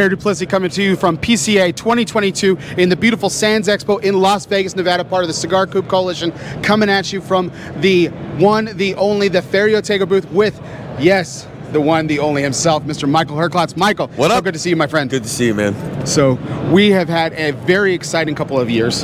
[0.00, 4.46] Barry Duplessis coming to you from PCA 2022 in the beautiful Sands Expo in Las
[4.46, 6.32] Vegas, Nevada, part of the Cigar Coop Coalition,
[6.62, 8.06] coming at you from the
[8.38, 10.58] one, the only, the Ferio Tego booth with,
[10.98, 13.06] yes, the one, the only himself, Mr.
[13.06, 13.76] Michael Herklots.
[13.76, 14.44] Michael, What so up?
[14.44, 15.10] good to see you, my friend.
[15.10, 16.06] Good to see you, man.
[16.06, 16.38] So
[16.72, 19.02] we have had a very exciting couple of years.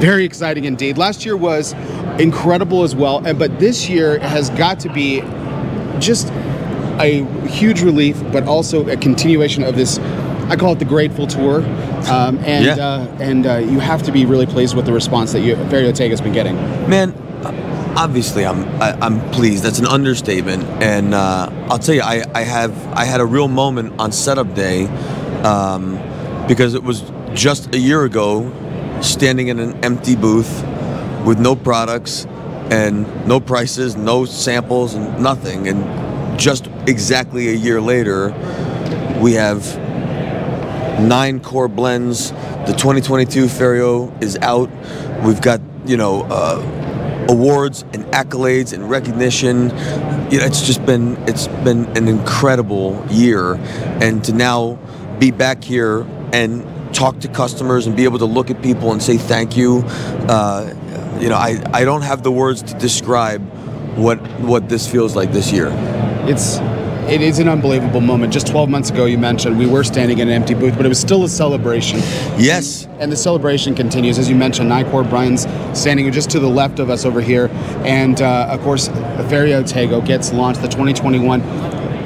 [0.00, 0.98] Very exciting indeed.
[0.98, 1.74] Last year was
[2.18, 5.22] incredible as well, and- but this year has got to be
[5.98, 6.30] just
[7.00, 9.98] a huge relief, but also a continuation of this.
[10.48, 11.56] I call it the Grateful Tour,
[12.08, 12.74] um, and Yeah.
[12.76, 15.92] uh, and uh, you have to be really pleased with the response that you Ferio
[15.92, 16.54] Tego's been getting.
[16.88, 17.12] Man,
[17.96, 19.64] obviously I'm I, I'm pleased.
[19.64, 23.48] That's an understatement, and uh, I'll tell you, I, I have I had a real
[23.48, 24.86] moment on setup day
[25.42, 25.96] um,
[26.46, 27.02] because it was
[27.34, 28.52] just a year ago,
[29.00, 30.62] standing in an empty booth
[31.26, 32.24] with no products
[32.70, 38.30] and no prices, no samples, and nothing, and just exactly a year later,
[39.20, 39.64] we have
[41.00, 42.30] nine core blends.
[42.30, 44.70] The 2022 Ferio is out.
[45.24, 49.70] We've got you know uh, awards and accolades and recognition.
[50.30, 53.54] You know, it's just been it's been an incredible year,
[54.00, 54.78] and to now
[55.18, 59.02] be back here and talk to customers and be able to look at people and
[59.02, 59.82] say thank you.
[60.28, 60.72] Uh,
[61.20, 63.42] you know, I, I don't have the words to describe
[63.96, 65.70] what what this feels like this year.
[66.28, 66.58] It's
[67.08, 68.32] it is an unbelievable moment.
[68.32, 70.88] Just 12 months ago, you mentioned we were standing in an empty booth, but it
[70.88, 71.98] was still a celebration.
[72.38, 72.86] Yes.
[72.98, 74.70] And the celebration continues, as you mentioned.
[74.70, 75.46] Nycor Brian's
[75.78, 77.48] standing just to the left of us over here,
[77.84, 78.88] and uh, of course,
[79.28, 80.62] Ferio Tego gets launched.
[80.62, 81.42] The 2021,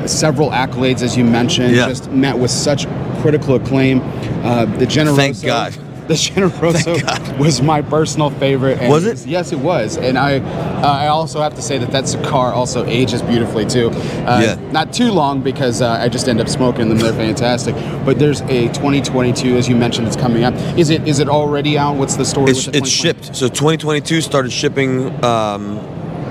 [0.08, 1.88] several accolades, as you mentioned, Yeah.
[1.88, 2.86] just met with such
[3.20, 4.00] critical acclaim.
[4.42, 5.76] Uh, the Generoso, Thank God.
[6.10, 8.78] The Generoso was my personal favorite.
[8.80, 9.24] and Was it?
[9.28, 9.96] Yes, it was.
[9.96, 13.90] And I, uh, I also have to say that that cigar also ages beautifully too.
[13.90, 14.72] Uh, Yeah.
[14.72, 16.98] Not too long because uh, I just end up smoking them.
[16.98, 17.76] They're fantastic.
[18.04, 20.54] But there's a 2022, as you mentioned, it's coming up.
[20.76, 21.94] Is it is it already out?
[21.96, 22.50] What's the story?
[22.50, 23.36] It's, with the it's shipped.
[23.36, 25.78] So 2022 started shipping um,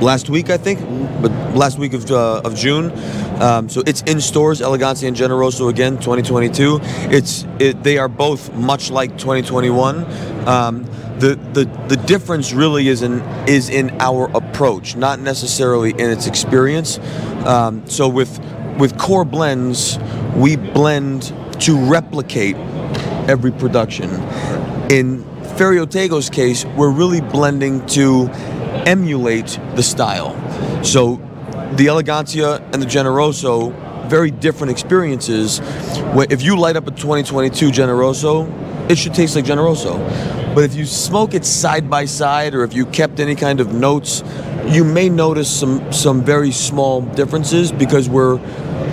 [0.02, 0.80] last week, I think,
[1.22, 2.92] but last week of, uh, of June.
[3.42, 6.80] Um, so it's in stores, Elegancia and Generoso again, 2022.
[7.12, 10.06] It's it, they are both much like 2021.
[10.48, 10.84] Um,
[11.20, 16.28] the, the the difference really is in is in our approach, not necessarily in its
[16.28, 16.98] experience.
[17.46, 18.40] Um, so with
[18.78, 20.00] with core blends,
[20.36, 22.56] we blend to replicate
[23.28, 24.10] every production.
[24.90, 25.24] In
[25.58, 28.30] Ferio Tego's case, we're really blending to
[28.88, 30.34] emulate the style.
[30.84, 31.16] So
[31.74, 33.74] the Elegancia and the Generoso,
[34.08, 35.62] very different experiences.
[36.30, 39.98] If you light up a 2022 Generoso, it should taste like Generoso.
[40.56, 43.74] But if you smoke it side by side, or if you kept any kind of
[43.74, 44.24] notes,
[44.68, 48.40] you may notice some some very small differences because we're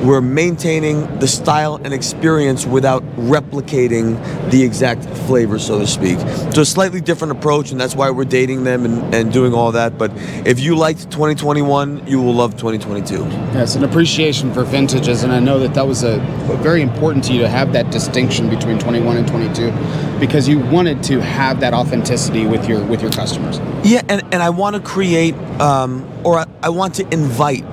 [0.03, 6.19] we're maintaining the style and experience without replicating the exact flavor, so to speak.
[6.53, 9.73] So a slightly different approach, and that's why we're dating them and, and doing all
[9.73, 9.99] that.
[9.99, 10.13] But
[10.47, 13.15] if you liked 2021, you will love 2022.
[13.55, 16.19] Yes, an appreciation for vintages, and I know that that was a,
[16.63, 19.71] very important to you to have that distinction between 21 and 22,
[20.19, 23.59] because you wanted to have that authenticity with your with your customers.
[23.85, 27.65] Yeah, and, and I want to create, um, or I, I want to invite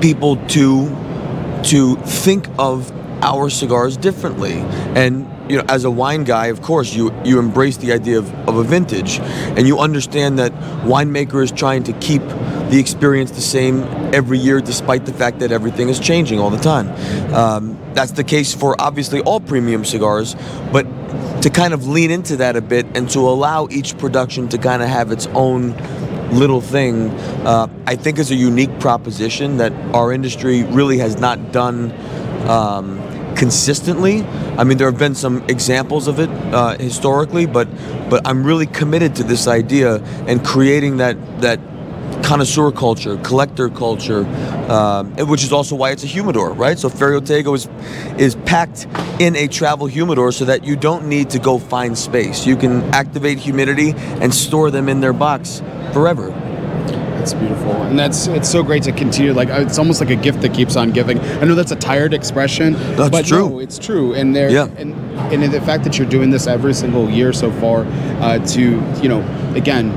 [0.00, 0.88] people to
[1.64, 2.90] to think of
[3.22, 4.54] our cigars differently.
[4.94, 8.32] And you know, as a wine guy, of course, you you embrace the idea of,
[8.48, 10.52] of a vintage, and you understand that
[10.84, 13.82] winemaker is trying to keep the experience the same
[14.14, 16.88] every year, despite the fact that everything is changing all the time.
[17.34, 20.36] Um, that's the case for obviously all premium cigars,
[20.72, 20.86] but
[21.42, 24.82] to kind of lean into that a bit and to allow each production to kind
[24.82, 25.74] of have its own
[26.32, 27.10] little thing,
[27.46, 31.92] uh, I think is a unique proposition that our industry really has not done
[32.48, 33.00] um,
[33.36, 34.22] consistently.
[34.58, 37.68] I mean, there have been some examples of it uh, historically, but
[38.10, 41.58] but I'm really committed to this idea and creating that that
[42.22, 44.24] connoisseur culture, collector culture,
[44.70, 46.78] um, which is also why it's a humidor, right?
[46.78, 47.68] So Ferio Tego is
[48.20, 48.86] is packed
[49.18, 52.46] in a travel humidor so that you don't need to go find space.
[52.46, 55.62] You can activate humidity and store them in their box
[55.92, 56.30] forever.
[57.18, 59.34] That's beautiful, and that's it's so great to continue.
[59.34, 61.20] Like it's almost like a gift that keeps on giving.
[61.20, 63.50] I know that's a tired expression, That's but true.
[63.50, 64.14] no, it's true.
[64.14, 64.68] And there, Yeah.
[64.78, 64.94] and
[65.30, 67.84] and the fact that you're doing this every single year so far,
[68.22, 68.60] uh, to
[69.02, 69.20] you know,
[69.54, 69.92] again,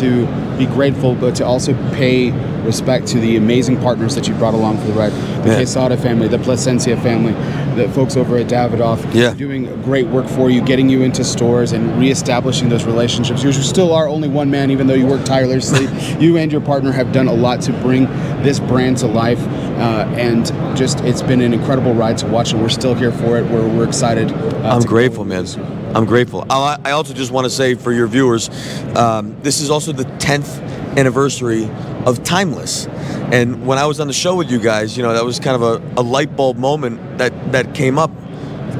[0.00, 0.26] to
[0.58, 2.30] be grateful, but to also pay
[2.64, 5.12] respect to the amazing partners that you brought along for the ride.
[5.42, 5.56] The Yeah.
[5.56, 7.34] Quesada family, the Plasencia family,
[7.76, 9.32] the folks over at Davidoff, Yeah.
[9.32, 13.42] doing great work for you, getting you into stores and reestablishing those relationships.
[13.44, 15.88] You still are only one man, even though you work tirelessly.
[16.20, 18.08] you and your partner have done a lot to bring
[18.42, 19.40] this brand to life.
[19.78, 20.46] Uh, and
[20.76, 23.50] just it's been an incredible ride to watch, and we're still here for it.
[23.50, 24.30] We're, we're excited.
[24.32, 25.46] Uh, I'm grateful, man.
[25.94, 26.44] I'm grateful.
[26.50, 28.50] I I also just want to say for your viewers,
[28.96, 30.60] um, this is also the 10th
[30.98, 31.70] anniversary
[32.04, 32.86] of Timeless.
[33.32, 35.60] And when I was on the show with you guys, you know, that was kind
[35.60, 38.10] of a, a light bulb moment that, that came up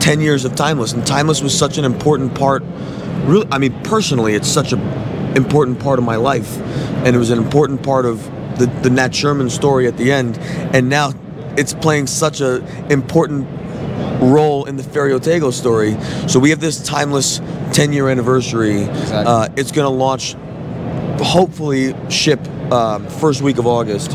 [0.01, 0.93] 10 years of Timeless.
[0.93, 2.63] And Timeless was such an important part.
[3.25, 4.81] Really, I mean, personally, it's such an
[5.37, 6.59] important part of my life.
[7.05, 8.27] And it was an important part of
[8.59, 10.39] the, the Nat Sherman story at the end.
[10.75, 11.13] And now
[11.57, 13.49] it's playing such a important
[14.21, 15.97] role in the Ferio Tego story.
[16.29, 17.41] So we have this timeless
[17.73, 18.83] 10 year anniversary.
[18.83, 19.25] Exactly.
[19.27, 20.35] Uh, it's going to launch,
[21.21, 22.41] hopefully, ship
[22.73, 24.15] um, first week of August.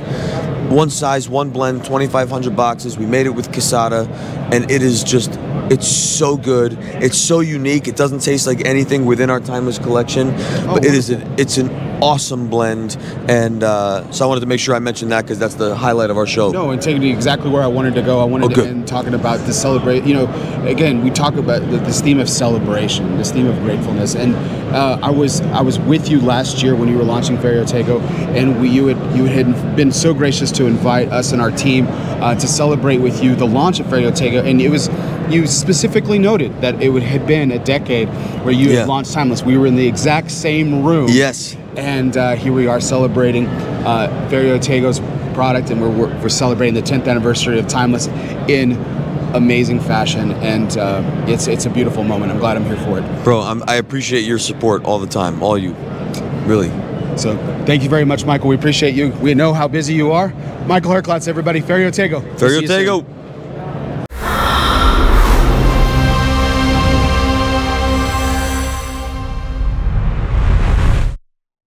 [0.69, 2.97] One size, one blend, 2,500 boxes.
[2.97, 4.07] We made it with Quesada,
[4.51, 5.31] and it is just,
[5.69, 6.77] it's so good.
[6.79, 7.87] It's so unique.
[7.87, 10.31] It doesn't taste like anything within our timeless collection,
[10.65, 11.69] but it is an, it's an
[12.03, 12.97] awesome blend.
[13.27, 16.09] And uh, so I wanted to make sure I mentioned that because that's the highlight
[16.09, 16.51] of our show.
[16.51, 18.19] No, and taking me exactly where I wanted to go.
[18.19, 20.03] I wanted Oh, to end talking about the celebrate.
[20.03, 24.35] You know, again, we talk about this theme of celebration, this theme of gratefulness, and
[24.75, 28.01] uh, I was I was with you last year when you were launching Ferio Tego,
[28.35, 31.87] and we you had you had been so gracious to invite us and our team
[31.89, 34.89] uh, to celebrate with you the launch of Ferio Tego, and it was.
[35.29, 38.09] You specifically noted that it would had been a decade
[38.43, 38.79] where you Yeah.
[38.79, 39.41] had launched Timeless.
[39.41, 41.07] We were in the exact same room.
[41.09, 41.55] Yes.
[41.77, 44.99] And uh, here we are celebrating uh, Ferio Tego's
[45.33, 48.07] product, and we're, we're, we're celebrating the 10th anniversary of Timeless
[48.47, 48.73] in
[49.33, 50.31] amazing fashion.
[50.33, 52.31] And uh, it's it's a beautiful moment.
[52.31, 53.23] I'm glad I'm here for it.
[53.23, 55.73] Bro, I'm, I appreciate your support all the time, all you.
[56.45, 56.69] Really.
[57.17, 58.49] So thank you very much, Michael.
[58.49, 59.09] We appreciate you.
[59.21, 60.29] We know how busy you are.
[60.65, 61.61] Michael Herklots, everybody.
[61.61, 62.21] Ferio Tego.
[62.21, 63.22] We'll see